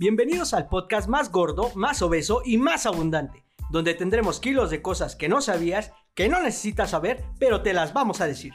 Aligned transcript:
Bienvenidos 0.00 0.54
al 0.54 0.66
podcast 0.66 1.10
más 1.10 1.30
gordo, 1.30 1.72
más 1.74 2.00
obeso 2.00 2.40
y 2.42 2.56
más 2.56 2.86
abundante, 2.86 3.44
donde 3.68 3.92
tendremos 3.92 4.40
kilos 4.40 4.70
de 4.70 4.80
cosas 4.80 5.14
que 5.14 5.28
no 5.28 5.42
sabías, 5.42 5.92
que 6.14 6.26
no 6.30 6.40
necesitas 6.40 6.88
saber, 6.92 7.22
pero 7.38 7.60
te 7.60 7.74
las 7.74 7.92
vamos 7.92 8.22
a 8.22 8.26
decir. 8.26 8.54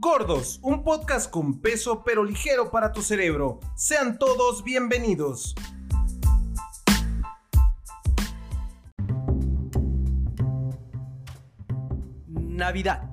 Gordos, 0.00 0.58
un 0.62 0.82
podcast 0.82 1.30
con 1.30 1.60
peso 1.60 2.02
pero 2.04 2.24
ligero 2.24 2.72
para 2.72 2.90
tu 2.90 3.02
cerebro. 3.02 3.60
Sean 3.76 4.18
todos 4.18 4.64
bienvenidos. 4.64 5.54
Navidad. 12.26 13.12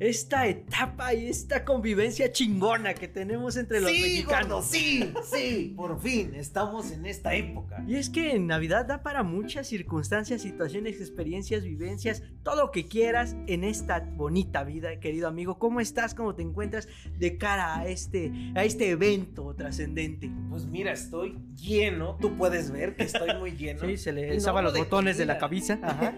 Esta 0.00 0.48
etapa 0.48 1.14
y 1.14 1.28
esta 1.28 1.64
convivencia 1.64 2.32
chingona 2.32 2.94
que 2.94 3.06
tenemos 3.06 3.56
entre 3.56 3.80
los 3.80 3.90
sí, 3.90 4.02
mexicanos. 4.02 4.48
gordo, 4.48 4.62
sí, 4.62 5.12
sí, 5.32 5.72
por 5.76 6.00
fin 6.00 6.34
estamos 6.34 6.90
en 6.90 7.06
esta 7.06 7.34
época. 7.34 7.84
Y 7.86 7.94
es 7.96 8.10
que 8.10 8.32
en 8.32 8.48
Navidad 8.48 8.86
da 8.86 9.02
para 9.02 9.22
muchas 9.22 9.68
circunstancias, 9.68 10.42
situaciones, 10.42 11.00
experiencias, 11.00 11.62
vivencias, 11.62 12.22
todo 12.42 12.56
lo 12.56 12.70
que 12.72 12.86
quieras 12.88 13.36
en 13.46 13.62
esta 13.62 14.00
bonita 14.00 14.64
vida, 14.64 14.98
querido 14.98 15.28
amigo. 15.28 15.58
¿Cómo 15.58 15.80
estás? 15.80 16.14
¿Cómo 16.14 16.34
te 16.34 16.42
encuentras 16.42 16.88
de 17.16 17.38
cara 17.38 17.78
a 17.78 17.86
este, 17.86 18.32
a 18.56 18.64
este 18.64 18.90
evento 18.90 19.54
trascendente? 19.54 20.30
Pues 20.50 20.66
mira, 20.66 20.92
estoy 20.92 21.38
lleno, 21.54 22.18
tú 22.20 22.36
puedes 22.36 22.70
ver 22.72 22.96
que 22.96 23.04
estoy 23.04 23.34
muy 23.38 23.52
lleno. 23.56 23.80
Sí, 23.86 23.96
se 23.96 24.12
le 24.12 24.34
no 24.34 24.40
saban 24.40 24.66
hablo 24.66 24.76
los 24.76 24.78
botones 24.86 25.16
de 25.18 25.26
la 25.26 25.38
camisa. 25.38 25.78
Ajá. 25.82 26.14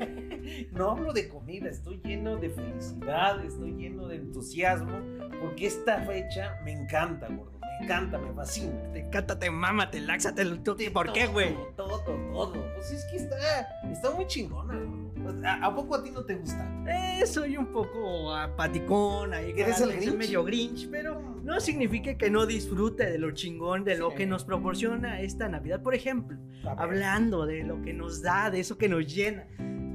No 0.72 0.90
hablo 0.92 1.12
de 1.12 1.28
comida, 1.28 1.68
estoy 1.68 2.00
lleno 2.04 2.36
de 2.36 2.50
felicidad, 2.50 3.44
estoy 3.44 3.65
lleno 3.72 4.06
de 4.08 4.16
entusiasmo, 4.16 4.98
porque 5.40 5.66
esta 5.66 6.00
fecha 6.02 6.58
me 6.64 6.72
encanta, 6.72 7.28
gordo, 7.28 7.58
me 7.60 7.84
encanta, 7.84 8.18
me 8.18 8.32
fascina. 8.32 8.72
Te 8.92 9.00
encanta, 9.00 9.38
te 9.38 9.50
mama, 9.50 9.90
te 9.90 10.00
laxa, 10.00 10.34
te... 10.34 10.44
¿Por 10.46 11.12
qué, 11.12 11.24
Todo, 11.24 11.32
güey? 11.32 11.54
Todo, 11.76 12.00
todo. 12.04 12.52
Pues 12.74 12.90
es 12.92 13.04
que 13.10 13.16
está, 13.16 13.36
está 13.90 14.10
muy 14.12 14.26
chingona, 14.26 14.74
gordo. 14.74 15.06
Pues, 15.22 15.42
¿a, 15.42 15.54
a 15.64 15.74
poco 15.74 15.96
a 15.96 16.02
ti 16.04 16.10
no 16.12 16.24
te 16.24 16.36
gusta? 16.36 16.64
Eh, 16.86 17.26
soy 17.26 17.56
un 17.56 17.66
poco 17.66 18.32
apaticón, 18.32 19.34
ahí 19.34 19.52
¿Eres 19.56 19.80
el 19.80 19.92
Grinch? 19.96 20.14
medio 20.14 20.44
grinch, 20.44 20.88
pero 20.88 21.20
no 21.42 21.58
significa 21.58 22.16
que 22.16 22.30
no 22.30 22.46
disfrute 22.46 23.10
de 23.10 23.18
lo 23.18 23.32
chingón, 23.32 23.82
de 23.82 23.96
lo 23.96 24.10
Sí. 24.10 24.16
que 24.18 24.26
nos 24.26 24.44
proporciona 24.44 25.20
esta 25.20 25.48
Navidad. 25.48 25.82
Por 25.82 25.94
ejemplo, 25.96 26.38
hablando 26.76 27.44
de 27.44 27.64
lo 27.64 27.82
que 27.82 27.92
nos 27.92 28.22
da, 28.22 28.50
de 28.50 28.60
eso 28.60 28.78
que 28.78 28.88
nos 28.88 29.12
llena. 29.12 29.46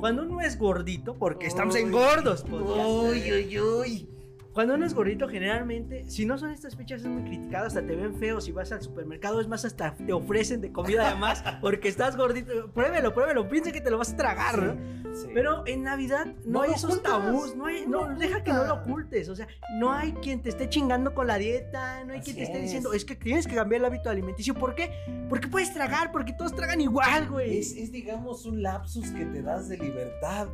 Cuando 0.02 0.24
uno 0.24 0.42
es 0.42 0.58
gordito, 0.58 1.16
porque 1.16 1.46
estamos 1.46 1.76
en 1.76 1.92
gordos, 1.92 2.42
podría 2.42 2.88
Uy, 2.88 3.32
uy, 3.32 3.60
uy. 3.60 4.10
Cuando 4.54 4.76
uno 4.76 4.86
es 4.86 4.94
gordito, 4.94 5.30
generalmente, 5.30 6.04
si 6.10 6.26
no 6.26 6.38
son 6.38 6.52
estas 6.52 6.76
fechas, 6.76 7.02
es 7.02 7.08
muy 7.08 7.24
criticado, 7.24 7.68
hasta 7.68 7.82
te 7.82 7.96
ven 7.96 8.16
feo 8.16 8.42
si 8.42 8.52
vas 8.52 8.72
al 8.74 8.82
supermercado, 8.82 9.40
es 9.40 9.48
más, 9.48 9.64
hasta 9.64 9.96
te 9.96 10.12
ofrecen 10.12 10.60
de 10.60 10.74
comida 10.74 11.08
además, 11.08 11.42
porque 11.62 11.88
estás 11.88 12.18
gordito. 12.18 12.70
Pruébelo, 12.74 13.14
pruébelo, 13.14 13.48
piensa 13.48 13.72
que 13.72 13.80
te 13.80 13.90
lo 13.90 13.98
vas 13.98 14.12
a 14.12 14.18
tragar, 14.18 14.62
¿no? 14.62 15.02
Sí. 15.16 15.28
Pero 15.34 15.66
en 15.68 15.84
Navidad 15.84 16.26
no, 16.46 16.60
No 16.60 16.62
hay 16.62 16.72
esos 16.72 16.92
ocultas, 16.92 17.12
tabús, 17.12 17.56
no 17.56 17.66
hay, 17.66 17.86
no, 17.86 18.10
no 18.10 18.20
deja 18.20 18.44
que 18.44 18.52
no 18.52 18.66
lo 18.66 18.76
ocultes, 18.76 19.30
o 19.30 19.36
sea, 19.36 19.48
no 19.78 19.92
hay 19.92 20.14
quien 20.14 20.42
te 20.42 20.50
esté 20.50 20.70
chingando 20.70 21.14
con 21.14 21.28
la 21.28 21.38
dieta, 21.38 22.04
no 22.06 22.14
hay 22.14 22.22
quien 22.22 22.36
te 22.36 22.44
esté 22.44 22.58
es. 22.58 22.64
diciendo, 22.64 22.94
es 22.94 23.06
que 23.06 23.16
tienes 23.16 23.48
que 23.48 23.56
cambiar 23.56 23.82
el 23.82 23.86
hábito 23.86 24.10
alimenticio, 24.10 24.54
¿por 24.54 24.76
qué? 24.76 24.92
Porque 25.30 25.48
puedes 25.48 25.74
tragar, 25.74 26.12
porque 26.12 26.34
todos 26.34 26.54
tragan 26.56 26.82
igual, 26.82 27.30
güey. 27.30 27.58
Es, 27.58 27.76
es, 27.76 27.92
digamos, 27.92 28.46
un 28.46 28.62
lapsus 28.64 29.12
que 29.12 29.26
te 29.26 29.42
das 29.42 29.70
de 29.70 29.78
libertad, 29.78 30.48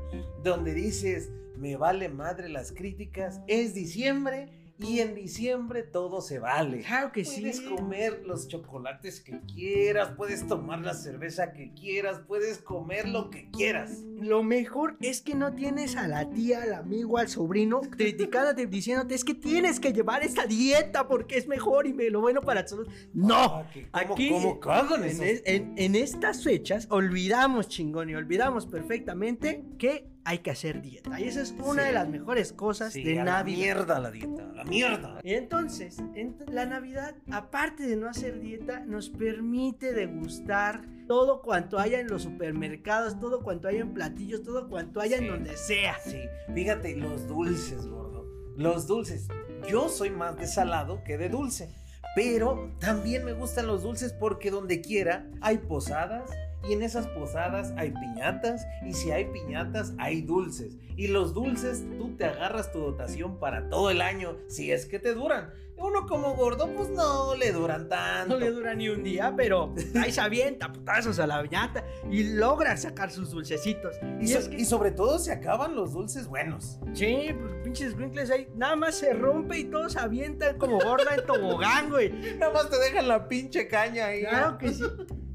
donde 0.44 0.74
dices, 0.74 1.32
me 1.58 1.76
vale 1.78 2.10
madre 2.10 2.50
las 2.50 2.72
críticas, 2.72 3.42
es 3.48 3.74
diciembre 3.74 4.50
y 4.80 5.00
en 5.00 5.16
diciembre 5.16 5.82
todo 5.82 6.22
se 6.22 6.38
vale. 6.38 6.82
Claro 6.82 7.12
que 7.12 7.24
Puedes 7.24 7.58
sí. 7.58 7.66
comer 7.66 8.22
los 8.28 8.48
chocolates 8.48 9.22
que 9.22 9.42
quieras, 9.52 10.12
puedes 10.16 10.46
tomar 10.46 10.82
la 10.82 10.94
cerveza 10.94 11.52
que 11.52 11.74
quieras, 11.74 12.22
puedes 12.28 12.60
comer 12.60 13.08
lo 13.10 13.32
que 13.32 13.50
quieras. 13.50 14.04
Lo 14.22 14.44
mejor 14.44 14.96
es 15.02 15.22
que 15.24 15.34
no 15.34 15.56
tienes 15.56 15.96
a 15.96 16.08
la 16.08 16.30
tía, 16.30 16.62
al 16.62 16.76
amigo, 16.76 17.18
al 17.18 17.28
sobrino 17.28 17.82
criticándote, 17.82 18.68
diciéndote, 18.68 19.16
es 19.16 19.24
que 19.24 19.34
tienes 19.34 19.80
que 19.80 19.94
llevar 19.94 20.22
esta 20.24 20.46
dieta 20.46 21.08
porque 21.08 21.38
es 21.40 21.48
mejor 21.48 21.88
y 21.88 21.94
me 21.94 22.12
lo 22.12 22.22
bueno 22.22 22.42
para 22.42 22.64
todos. 22.64 22.88
No, 23.16 23.36
Ah, 23.36 23.70
que 23.74 23.90
¿Cómo, 23.90 24.14
aquí 24.14 24.30
cómo 24.30 24.60
cagan 24.60 25.04
en- 25.04 25.74
en 25.76 25.96
estas 25.96 26.44
fechas 26.44 26.86
olvidamos 26.92 27.68
chingón 27.68 28.12
y 28.12 28.16
olvidamos 28.16 28.68
perfectamente 28.68 29.64
que 29.80 30.08
hay 30.30 30.40
que 30.40 30.52
hacer 30.52 30.82
dieta. 30.82 31.18
Y 31.20 31.24
esa 31.24 31.42
es 31.42 31.52
una 31.64 31.84
Sí. 31.84 31.88
de 31.88 31.94
las 31.94 32.10
mejores 32.10 32.52
cosas 32.52 32.92
Sí, 32.92 33.02
de 33.04 33.22
a 33.22 33.24
la 33.24 33.32
Navidad. 33.38 33.58
mierda 33.58 34.00
la 34.00 34.12
dieta, 34.12 34.46
la 34.54 34.64
mierda. 34.66 35.20
Y 35.24 35.34
entonces, 35.36 36.00
en 36.16 36.36
la 36.52 36.66
Navidad, 36.66 37.16
aparte 37.32 37.88
de 37.88 37.96
no 37.96 38.10
hacer 38.10 38.42
dieta, 38.42 38.82
nos 38.82 39.10
permite 39.10 39.94
degustar 39.94 40.82
todo 41.08 41.42
cuanto 41.42 41.80
haya 41.80 42.02
en 42.02 42.08
los 42.08 42.24
supermercados, 42.24 43.20
todo 43.22 43.42
cuanto 43.42 43.70
haya 43.70 43.80
en 43.80 43.94
platillos, 43.94 44.44
todo 44.44 44.68
cuanto 44.68 45.00
haya 45.00 45.18
Sí. 45.18 45.24
en 45.24 45.30
donde 45.32 45.56
sea. 45.56 45.96
Sí, 46.04 46.20
fíjate, 46.54 46.98
los 46.98 47.26
dulces, 47.30 47.88
gordo. 47.88 48.26
Los 48.58 48.86
dulces. 48.88 49.28
Yo 49.70 49.88
soy 49.88 50.10
más 50.10 50.36
de 50.38 50.48
salado 50.48 51.04
que 51.06 51.18
de 51.18 51.30
dulce. 51.30 51.70
Pero 52.16 52.72
también 52.80 53.24
me 53.24 53.34
gustan 53.34 53.68
los 53.68 53.84
dulces 53.84 54.12
porque 54.12 54.50
donde 54.52 54.82
quiera 54.82 55.26
hay 55.40 55.60
posadas 55.60 56.30
y 56.68 56.74
en 56.74 56.82
esas 56.84 57.08
posadas 57.08 57.74
hay 57.78 57.92
piñatas 57.92 58.66
y 58.86 58.94
si 58.94 59.12
hay 59.12 59.26
piñatas 59.26 59.94
hay 59.98 60.22
dulces. 60.22 60.76
Y 60.96 61.08
los 61.08 61.34
dulces 61.34 61.86
tú 61.98 62.16
te 62.18 62.26
agarras 62.26 62.72
tu 62.72 62.80
dotación 62.80 63.40
para 63.40 63.70
todo 63.70 63.90
el 63.92 64.02
año 64.02 64.38
si 64.48 64.72
es 64.72 64.86
que 64.86 65.00
te 65.00 65.14
duran. 65.14 65.52
Uno 65.80 66.08
como 66.08 66.34
gordo 66.34 66.74
pues 66.76 66.90
no 66.90 67.36
le 67.36 67.52
duran 67.52 67.88
tanto. 67.88 68.34
No 68.34 68.40
le 68.40 68.50
dura 68.50 68.74
ni 68.74 68.90
un 68.90 69.04
día, 69.04 69.36
pero 69.38 69.76
ahí 70.02 70.12
se 70.12 70.20
avienta 70.22 70.74
putazos 70.74 71.20
a 71.20 71.28
la 71.28 71.40
viñata 71.44 71.84
y 72.10 72.34
logra 72.34 72.76
sacar 72.78 73.12
sus 73.12 73.30
dulcecitos. 73.30 73.96
Y, 74.20 74.24
Y 74.24 74.28
so- 74.30 74.40
es 74.40 74.50
que 74.50 74.56
y 74.58 74.66
sobre 74.66 74.90
todo 74.90 75.20
se 75.20 75.32
acaban 75.32 75.76
los 75.76 75.94
dulces 75.94 76.28
buenos. 76.28 76.80
Sí, 76.94 77.30
pues 77.40 77.54
pinches 77.64 77.92
squinkles 77.92 78.32
ahí, 78.32 78.48
nada 78.56 78.76
más 78.76 78.96
se 78.96 79.14
rompe 79.14 79.60
y 79.60 79.66
todos 79.66 79.94
se 79.94 80.00
avientan 80.00 80.58
como 80.58 80.80
gorda 80.80 81.14
en 81.16 81.24
tobogán, 81.28 81.92
güey. 81.92 82.10
Nada 82.40 82.52
más 82.54 82.72
te 82.72 82.80
dejan 82.80 83.08
la 83.08 83.28
pinche 83.28 83.68
caña 83.68 84.08
ahí. 84.08 84.22
Claro 84.22 84.58
que 84.58 84.70
sí. 84.74 84.84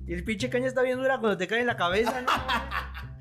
Y 0.06 0.14
el 0.14 0.24
pinche 0.24 0.50
caña 0.50 0.66
está 0.66 0.82
bien 0.82 0.98
dura 0.98 1.18
cuando 1.18 1.36
te 1.38 1.46
cae 1.46 1.60
en 1.60 1.66
la 1.66 1.76
cabeza, 1.76 2.22
¿no? 2.22 2.28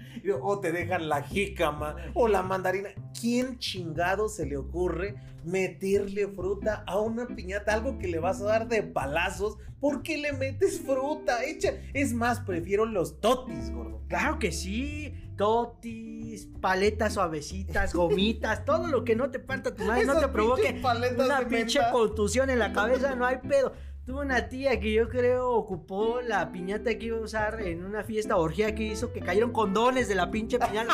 O 0.43 0.59
te 0.59 0.71
dejan 0.71 1.09
la 1.09 1.23
jícama 1.23 1.95
o 2.13 2.27
la 2.27 2.43
mandarina. 2.43 2.89
¿Quién 3.19 3.57
chingado 3.57 4.29
se 4.29 4.45
le 4.45 4.55
ocurre 4.55 5.15
meterle 5.43 6.27
fruta 6.27 6.83
a 6.85 6.99
una 6.99 7.25
piñata? 7.25 7.73
Algo 7.73 7.97
que 7.97 8.07
le 8.07 8.19
vas 8.19 8.39
a 8.41 8.45
dar 8.45 8.67
de 8.67 8.83
palazos. 8.83 9.57
¿Por 9.79 10.03
qué 10.03 10.17
le 10.17 10.33
metes 10.33 10.79
fruta? 10.79 11.43
Echa. 11.43 11.73
Es 11.93 12.13
más, 12.13 12.39
prefiero 12.41 12.85
los 12.85 13.19
totis, 13.19 13.71
gordo. 13.71 14.03
Claro 14.09 14.37
que 14.37 14.51
sí. 14.51 15.15
Totis, 15.37 16.49
paletas 16.61 17.15
suavecitas, 17.15 17.93
gomitas, 17.95 18.63
todo 18.63 18.85
lo 18.87 19.03
que 19.03 19.15
no 19.15 19.31
te 19.31 19.39
parta 19.39 19.73
tu 19.73 19.83
madre, 19.85 20.05
no 20.05 20.19
te 20.19 20.27
provoque 20.27 20.79
una 21.17 21.39
pinche 21.47 21.79
menta. 21.79 21.91
contusión 21.91 22.51
en 22.51 22.59
la 22.59 22.73
cabeza, 22.73 23.15
no 23.15 23.25
hay 23.25 23.37
pedo. 23.37 23.73
Tuve 24.11 24.25
una 24.25 24.49
tía 24.49 24.77
que 24.77 24.91
yo 24.91 25.07
creo 25.07 25.51
ocupó 25.51 26.19
la 26.19 26.51
piñata 26.51 26.93
que 26.97 27.05
iba 27.05 27.17
a 27.17 27.21
usar 27.21 27.61
en 27.61 27.85
una 27.85 28.03
fiesta 28.03 28.35
orgía 28.35 28.75
que 28.75 28.83
hizo 28.83 29.13
que 29.13 29.21
cayeron 29.21 29.53
condones 29.53 30.09
de 30.09 30.15
la 30.15 30.29
pinche 30.29 30.59
piñata. 30.59 30.93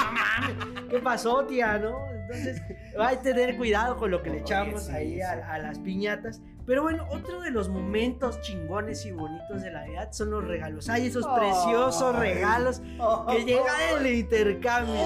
¿qué 0.87 0.99
pasó, 0.99 1.43
tía? 1.47 1.79
¿No? 1.79 1.97
Entonces, 2.11 2.61
hay 2.99 3.17
que 3.17 3.23
tener 3.23 3.57
cuidado 3.57 3.97
con 3.97 4.11
lo 4.11 4.21
que 4.21 4.29
le 4.29 4.41
echamos 4.41 4.83
sí, 4.83 4.91
ahí 4.91 5.13
sí. 5.15 5.21
a, 5.21 5.51
a 5.51 5.57
las 5.57 5.79
piñatas. 5.79 6.41
Pero 6.67 6.83
bueno, 6.83 7.07
otro 7.09 7.41
de 7.41 7.49
los 7.49 7.69
momentos 7.69 8.39
chingones 8.41 9.03
y 9.07 9.11
bonitos 9.11 9.63
de 9.63 9.71
la 9.71 9.79
Navidad 9.81 10.11
son 10.11 10.29
los 10.29 10.43
regalos. 10.43 10.87
Hay 10.87 11.07
esos 11.07 11.25
preciosos 11.25 12.15
regalos 12.19 12.81
que 13.31 13.45
llegan 13.45 13.81
en 13.93 14.05
el 14.05 14.13
intercambio. 14.13 15.01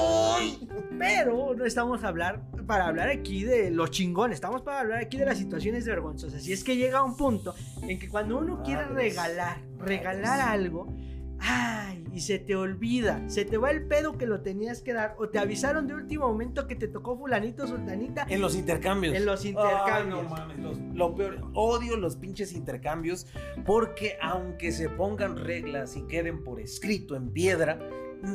Ay. 1.01 1.15
Pero 1.23 1.53
no 1.55 1.65
estamos 1.65 2.03
a 2.03 2.07
hablar 2.07 2.41
para 2.65 2.87
hablar 2.87 3.09
aquí 3.09 3.43
de 3.43 3.71
los 3.71 3.91
chingones, 3.91 4.35
estamos 4.35 4.61
para 4.61 4.79
hablar 4.81 4.99
aquí 4.99 5.17
de 5.17 5.25
las 5.25 5.37
situaciones 5.37 5.85
vergonzosas. 5.85 6.47
Y 6.47 6.53
es 6.53 6.63
que 6.63 6.77
llega 6.77 7.03
un 7.03 7.17
punto 7.17 7.53
en 7.81 7.99
que 7.99 8.07
cuando 8.07 8.37
uno 8.37 8.61
quiere 8.63 8.85
Madres, 8.85 8.95
regalar, 9.15 9.57
regalar 9.79 10.39
madres. 10.39 10.45
algo, 10.47 10.93
ay, 11.39 12.03
y 12.13 12.19
se 12.21 12.39
te 12.39 12.55
olvida, 12.55 13.23
se 13.27 13.45
te 13.45 13.57
va 13.57 13.71
el 13.71 13.87
pedo 13.87 14.17
que 14.17 14.25
lo 14.27 14.41
tenías 14.41 14.81
que 14.81 14.93
dar, 14.93 15.15
o 15.17 15.29
te 15.29 15.39
avisaron 15.39 15.87
de 15.87 15.95
último 15.95 16.27
momento 16.27 16.67
que 16.67 16.75
te 16.75 16.87
tocó 16.87 17.17
fulanito, 17.17 17.65
sultanita. 17.67 18.25
En 18.29 18.41
los 18.41 18.55
intercambios. 18.55 19.15
En 19.15 19.25
los 19.25 19.41
Ay, 19.43 19.49
intercambios. 19.51 20.23
no 20.23 20.29
mames, 20.29 20.59
los- 20.59 20.77
lo 20.93 21.15
peor, 21.15 21.41
odio 21.53 21.97
los 21.97 22.15
pinches 22.17 22.53
intercambios 22.53 23.27
porque 23.65 24.17
aunque 24.21 24.71
se 24.71 24.89
pongan 24.89 25.37
reglas 25.37 25.95
y 25.95 26.03
queden 26.03 26.43
por 26.43 26.59
escrito 26.59 27.15
en 27.15 27.31
piedra, 27.31 27.79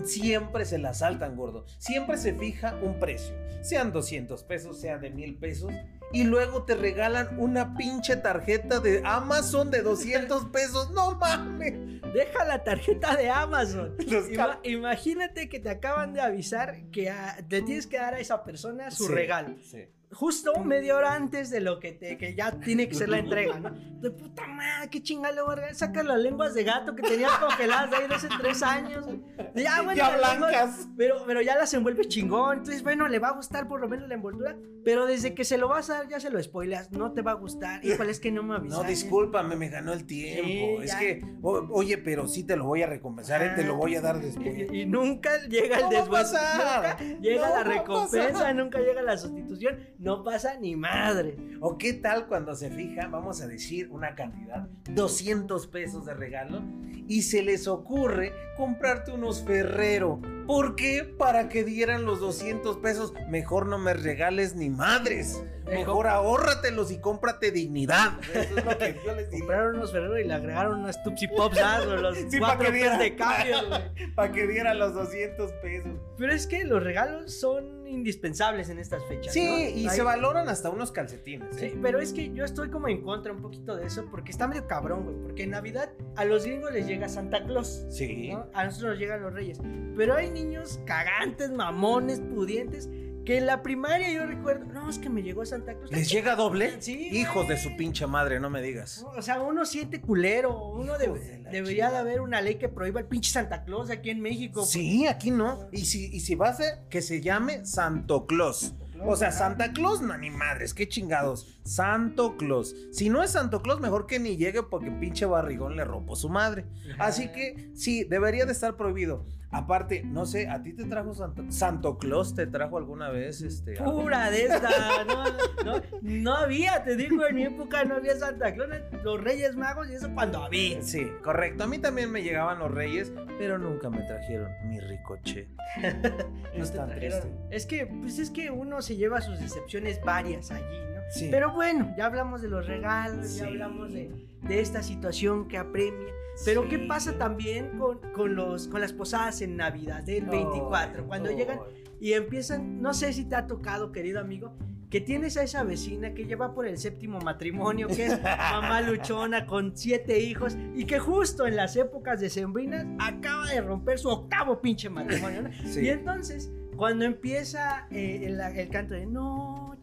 siempre 0.04 0.64
se 0.64 0.78
las 0.78 0.98
saltan, 0.98 1.36
gordo. 1.36 1.64
Siempre 1.78 2.16
se 2.16 2.34
fija 2.34 2.76
un 2.82 2.98
precio, 2.98 3.34
sean 3.62 3.92
200 3.92 4.42
pesos, 4.44 4.80
sea 4.80 4.98
de 4.98 5.10
mil 5.10 5.36
pesos, 5.36 5.72
y 6.12 6.24
luego 6.24 6.62
te 6.64 6.74
regalan 6.76 7.38
una 7.40 7.74
pinche 7.76 8.16
tarjeta 8.16 8.78
de 8.80 9.02
Amazon 9.04 9.70
de 9.70 9.82
200 9.82 10.44
pesos. 10.52 10.90
No 10.92 11.16
mames. 11.16 11.74
Deja 12.14 12.44
la 12.44 12.62
tarjeta 12.62 13.16
de 13.16 13.28
Amazon. 13.28 13.96
Ima- 13.98 14.60
imagínate 14.62 15.48
que 15.48 15.58
te 15.60 15.68
acaban 15.70 16.12
de 16.14 16.20
avisar 16.20 16.76
que 16.92 17.12
le 17.48 17.62
tienes 17.62 17.86
que 17.86 17.96
dar 17.98 18.14
a 18.14 18.20
esa 18.20 18.44
persona 18.44 18.90
su 18.90 19.06
Sí, 19.08 19.12
regalo. 19.12 19.56
sí. 19.62 19.84
Justo 20.16 20.52
media 20.64 20.96
hora 20.96 21.14
antes 21.14 21.50
de 21.50 21.60
lo 21.60 21.78
que, 21.78 21.92
te, 21.92 22.16
que 22.16 22.34
ya 22.34 22.52
tiene 22.60 22.88
que 22.88 22.94
ser 22.94 23.08
la 23.08 23.18
entrega, 23.18 23.60
¿no? 23.60 23.70
De 24.00 24.10
puta 24.10 24.46
madre, 24.46 24.88
qué 24.90 25.02
chingada, 25.02 25.46
verga. 25.46 25.72
Saca 25.74 26.02
las 26.02 26.18
lenguas 26.18 26.54
de 26.54 26.64
gato 26.64 26.94
que 26.94 27.02
tenías 27.02 27.32
congeladas 27.32 27.90
de 27.90 27.96
ahí 27.96 28.08
de 28.08 28.14
hace 28.14 28.28
tres 28.40 28.62
años. 28.62 29.06
Ya, 29.54 29.82
bueno, 29.82 29.94
Ya 29.96 30.16
blancas. 30.16 30.88
pero, 30.96 31.22
pero 31.26 31.40
ya 31.42 31.56
las 31.56 31.72
envuelve 31.74 32.04
chingón. 32.06 32.58
Entonces, 32.58 32.82
bueno, 32.82 33.08
le 33.08 33.18
va 33.18 33.28
a 33.28 33.32
gustar 33.32 33.68
por 33.68 33.80
lo 33.80 33.88
menos 33.88 34.08
la 34.08 34.14
envoltura. 34.14 34.56
Pero 34.84 35.06
desde 35.06 35.34
que 35.34 35.44
se 35.44 35.58
lo 35.58 35.68
vas 35.68 35.90
a 35.90 35.94
dar, 35.94 36.08
ya 36.08 36.20
se 36.20 36.30
lo 36.30 36.40
spoileas. 36.42 36.92
No 36.92 37.12
te 37.12 37.22
va 37.22 37.32
a 37.32 37.34
gustar. 37.34 37.84
Híjole, 37.84 38.10
es 38.12 38.20
que 38.20 38.30
no 38.30 38.42
me 38.42 38.50
No, 38.50 38.54
avisaste. 38.56 38.86
discúlpame, 38.88 39.56
me 39.56 39.68
ganó 39.68 39.92
el 39.92 40.06
tiempo. 40.06 40.44
Sí, 40.46 40.76
es 40.84 40.92
ya. 40.92 40.98
que, 40.98 41.24
o- 41.42 41.66
oye, 41.72 41.98
pero 41.98 42.28
sí 42.28 42.44
te 42.44 42.56
lo 42.56 42.64
voy 42.66 42.82
a 42.82 42.86
recompensar, 42.86 43.42
eh, 43.42 43.50
te 43.56 43.64
lo 43.64 43.76
voy 43.76 43.96
a 43.96 44.00
dar 44.00 44.20
después. 44.20 44.70
Y, 44.72 44.80
y 44.82 44.86
nunca 44.86 45.30
llega 45.48 45.76
el 45.76 45.82
No 45.84 45.90
después. 45.90 46.32
Nunca 46.32 46.96
llega 47.20 47.48
No 47.48 47.54
la 47.56 47.64
recompensa, 47.64 48.52
nunca 48.52 48.78
llega 48.80 49.02
la 49.02 49.16
sustitución. 49.18 49.78
No 50.06 50.22
pasa 50.22 50.56
ni 50.56 50.76
madre. 50.76 51.36
¿O 51.60 51.76
qué 51.78 51.92
tal 51.92 52.28
cuando 52.28 52.54
se 52.54 52.70
fija, 52.70 53.08
vamos 53.08 53.40
a 53.40 53.48
decir 53.48 53.90
una 53.90 54.14
cantidad, 54.14 54.68
200 54.94 55.66
pesos 55.66 56.06
de 56.06 56.14
regalo, 56.14 56.62
y 57.08 57.22
se 57.22 57.42
les 57.42 57.66
ocurre 57.66 58.32
comprarte 58.56 59.10
unos 59.10 59.42
Ferrero? 59.42 60.22
¿Por 60.46 60.76
qué? 60.76 61.04
Para 61.04 61.48
que 61.48 61.64
dieran 61.64 62.04
los 62.04 62.20
200 62.20 62.76
pesos. 62.78 63.12
Mejor 63.28 63.66
no 63.66 63.78
me 63.78 63.94
regales 63.94 64.54
ni 64.54 64.70
madres. 64.70 65.42
Mejor 65.66 66.06
ahórratelos 66.06 66.92
y 66.92 67.00
cómprate 67.00 67.50
dignidad. 67.50 68.20
Eso 68.32 68.56
es 68.56 68.64
lo 68.64 68.78
que 68.78 68.96
yo 69.04 69.14
les 69.16 69.30
digo. 69.30 69.40
Compraron 69.46 69.76
unos 69.76 69.90
Ferrero 69.90 70.16
y 70.20 70.22
le 70.24 70.32
agregaron 70.34 70.78
unas 70.78 71.02
Tupsi 71.02 71.26
Pops 71.26 71.58
los 71.86 72.16
Sí, 72.18 72.38
pa' 72.38 72.54
cuatro 72.54 72.66
que 72.66 72.72
diera. 72.72 72.98
de 72.98 73.16
cambio, 73.16 73.56
güey. 73.68 73.82
Para 74.14 74.30
que 74.32 74.46
dieran 74.46 74.78
los 74.78 74.94
200 74.94 75.50
pesos. 75.54 75.90
Pero 76.16 76.32
es 76.32 76.46
que 76.46 76.62
los 76.64 76.80
regalos 76.84 77.34
son 77.34 77.84
indispensables 77.88 78.68
en 78.68 78.78
estas 78.78 79.04
fechas. 79.06 79.32
Sí, 79.32 79.44
¿no? 79.44 79.58
y 79.58 79.88
Hay- 79.88 79.96
se 79.96 80.02
valoran 80.02 80.48
hasta 80.48 80.70
unos 80.70 80.92
calcetines. 80.92 81.56
Sí, 81.56 81.66
¿eh? 81.66 81.78
pero 81.82 81.98
es 81.98 82.12
que 82.12 82.32
yo 82.32 82.44
estoy 82.44 82.70
como 82.70 82.86
en 82.86 83.02
contra 83.02 83.32
un 83.32 83.42
poquito 83.42 83.74
de 83.74 83.86
eso 83.86 84.06
porque 84.08 84.30
está 84.30 84.46
medio 84.46 84.68
cabrón, 84.68 85.02
güey. 85.04 85.16
Porque 85.20 85.42
en 85.42 85.50
Navidad 85.50 85.90
a 86.14 86.24
los 86.24 86.44
gringos 86.44 86.72
les 86.72 86.86
llega 86.86 87.08
Santa 87.08 87.44
Claus. 87.44 87.84
Sí. 87.90 88.30
¿no? 88.32 88.48
A 88.54 88.64
nosotros 88.66 88.90
nos 88.92 89.00
llegan 89.00 89.20
los 89.20 89.32
reyes. 89.32 89.58
Pero 89.96 90.14
hay 90.14 90.30
niños 90.36 90.80
cagantes, 90.84 91.50
mamones, 91.50 92.20
pudientes, 92.20 92.88
que 93.24 93.38
en 93.38 93.46
la 93.46 93.62
primaria 93.62 94.12
yo 94.12 94.24
recuerdo, 94.26 94.66
no, 94.66 94.88
es 94.88 94.98
que 94.98 95.08
me 95.08 95.22
llegó 95.22 95.44
Santa 95.44 95.74
Claus. 95.74 95.90
¿Les 95.90 96.08
llega 96.08 96.36
doble? 96.36 96.80
Sí, 96.80 97.08
Hijos 97.10 97.48
de 97.48 97.56
su 97.56 97.74
pinche 97.76 98.06
madre, 98.06 98.38
no 98.38 98.50
me 98.50 98.62
digas. 98.62 99.04
O 99.16 99.22
sea, 99.22 99.40
uno 99.40 99.64
siente 99.64 100.00
culero, 100.00 100.68
uno 100.68 100.96
de 100.96 101.42
debería 101.50 101.90
de 101.90 101.96
haber 101.96 102.20
una 102.20 102.40
ley 102.40 102.56
que 102.56 102.68
prohíba 102.68 103.00
el 103.00 103.06
pinche 103.06 103.32
Santa 103.32 103.64
Claus 103.64 103.90
aquí 103.90 104.10
en 104.10 104.20
México. 104.20 104.64
Sí, 104.64 105.06
aquí 105.06 105.30
no. 105.30 105.68
Y 105.72 105.86
si, 105.86 106.06
y 106.14 106.20
si 106.20 106.34
va 106.34 106.50
a 106.50 106.54
ser 106.54 106.86
que 106.88 107.02
se 107.02 107.20
llame 107.20 107.64
Santo 107.66 108.26
Claus. 108.26 108.74
O 109.04 109.16
sea. 109.16 109.32
Santa 109.32 109.72
Claus, 109.72 110.00
no, 110.02 110.16
ni 110.16 110.30
madres, 110.30 110.72
qué 110.72 110.88
chingados. 110.88 111.58
Santo 111.64 112.36
Claus. 112.36 112.74
Si 112.92 113.08
no 113.08 113.22
es 113.22 113.32
Santo 113.32 113.60
Claus, 113.60 113.80
mejor 113.80 114.06
que 114.06 114.18
ni 114.18 114.36
llegue 114.36 114.62
porque 114.62 114.90
pinche 114.90 115.26
barrigón 115.26 115.76
le 115.76 115.84
rompo 115.84 116.14
su 116.16 116.28
madre. 116.28 116.64
Así 116.98 117.28
que 117.32 117.70
sí, 117.74 118.04
debería 118.04 118.46
de 118.46 118.52
estar 118.52 118.76
prohibido. 118.76 119.26
Aparte, 119.56 120.02
no 120.04 120.26
sé, 120.26 120.48
¿a 120.48 120.62
ti 120.62 120.74
te 120.74 120.84
trajo 120.84 121.14
Santo, 121.14 121.44
Santo 121.48 121.96
Claus? 121.98 122.34
¿Te 122.34 122.46
trajo 122.46 122.76
alguna 122.76 123.08
vez 123.08 123.40
este? 123.40 123.72
Pura 123.76 124.30
de 124.30 124.44
esta, 124.44 124.68
no, 125.06 125.24
no, 125.64 125.82
no 126.02 126.34
había, 126.36 126.84
te 126.84 126.94
digo, 126.94 127.26
en 127.26 127.34
mi 127.34 127.44
época 127.44 127.84
no 127.84 127.94
había 127.96 128.16
Santa 128.16 128.52
Claus, 128.54 128.68
los 129.02 129.18
Reyes 129.22 129.56
Magos 129.56 129.88
y 129.88 129.94
eso 129.94 130.10
cuando 130.12 130.42
había. 130.44 130.82
Sí, 130.82 131.06
correcto. 131.22 131.64
A 131.64 131.66
mí 131.66 131.78
también 131.78 132.12
me 132.12 132.22
llegaban 132.22 132.58
los 132.58 132.70
reyes, 132.70 133.12
pero 133.38 133.58
nunca 133.58 133.88
me 133.88 134.02
trajeron 134.02 134.50
mi 134.68 134.78
ricoche. 134.80 135.48
No 136.56 136.62
es 136.64 136.72
tan 136.72 136.88
triste. 136.90 137.28
Es 137.50 137.66
que, 137.66 137.86
pues 137.86 138.18
es 138.18 138.30
que 138.30 138.50
uno 138.50 138.80
se 138.80 138.96
lleva 138.96 139.20
sus 139.20 139.38
decepciones 139.38 140.00
varias 140.02 140.50
allí, 140.50 140.64
¿no? 140.94 141.00
Sí. 141.10 141.28
Pero 141.30 141.52
bueno, 141.52 141.94
ya 141.98 142.06
hablamos 142.06 142.40
de 142.42 142.48
los 142.48 142.66
regalos, 142.66 143.26
Sí. 143.28 143.40
ya 143.40 143.46
hablamos 143.46 143.92
de, 143.92 144.10
de 144.42 144.60
esta 144.60 144.82
situación 144.82 145.48
que 145.48 145.58
apremia. 145.58 146.12
Pero 146.44 146.62
Sí. 146.62 146.68
¿qué 146.68 146.78
pasa 146.80 147.18
también 147.18 147.78
con, 147.78 147.98
con, 148.12 148.34
los, 148.34 148.68
con 148.68 148.80
las 148.80 148.92
posadas 148.92 149.40
en 149.42 149.56
Navidad 149.56 150.02
del 150.02 150.26
24? 150.26 151.02
Ay, 151.02 151.08
cuando 151.08 151.30
llegan 151.30 151.60
y 152.00 152.12
empiezan, 152.12 152.80
no 152.82 152.92
sé 152.94 153.12
si 153.12 153.24
te 153.24 153.36
ha 153.36 153.46
tocado, 153.46 153.90
querido 153.92 154.20
amigo, 154.20 154.54
que 154.90 155.00
tienes 155.00 155.36
a 155.36 155.42
esa 155.42 155.64
vecina 155.64 156.14
que 156.14 156.24
lleva 156.26 156.54
por 156.54 156.66
el 156.66 156.78
séptimo 156.78 157.18
matrimonio, 157.20 157.88
que 157.88 158.06
es 158.06 158.22
mamá 158.22 158.80
luchona 158.82 159.46
con 159.46 159.76
siete 159.76 160.20
hijos 160.20 160.56
y 160.74 160.84
que 160.84 160.98
justo 160.98 161.46
en 161.46 161.56
las 161.56 161.74
épocas 161.76 162.20
decembrinas 162.20 162.86
acaba 162.98 163.48
de 163.50 163.60
romper 163.60 163.98
su 163.98 164.08
octavo 164.08 164.60
pinche 164.60 164.88
matrimonio. 164.88 165.42
¿no? 165.42 165.50
Sí. 165.66 165.80
Y 165.80 165.88
entonces, 165.88 166.52
cuando 166.76 167.04
empieza 167.04 167.88
eh, 167.90 168.26
el, 168.26 168.40
el 168.40 168.68
canto 168.68 168.94
de 168.94 169.06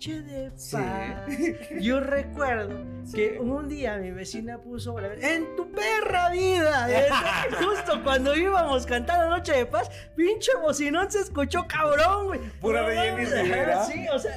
Noche 0.08 0.22
de 0.24 0.52
Sí. 0.56 0.76
Paz, 0.76 1.26
yo 1.82 2.00
recuerdo 2.02 2.84
Sí. 3.06 3.16
que 3.16 3.40
un 3.40 3.68
día 3.70 3.98
mi 3.98 4.12
vecina 4.12 4.58
puso 4.60 4.98
en 5.00 5.56
tu 5.56 5.72
perra 5.72 6.30
vida. 6.30 6.88
Justo 7.60 8.04
cuando 8.04 8.36
íbamos 8.36 8.86
cantando 8.86 9.30
Noche 9.30 9.54
de 9.54 9.66
Paz, 9.66 9.90
pinche 10.16 10.52
bocinón 10.62 11.10
se 11.12 11.20
escuchó 11.20 11.66
cabrón, 11.68 12.28
güey. 12.28 12.40
Pura 12.60 12.86
ajá, 12.86 13.86
Sí, 13.86 14.06
o 14.14 14.20
sea, 14.20 14.34